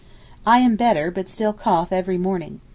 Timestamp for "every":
1.91-2.17